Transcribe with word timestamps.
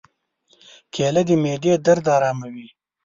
کېله 0.93 1.21
د 1.27 1.29
معدې 1.43 1.73
درد 1.85 2.05
آراموي. 2.15 2.67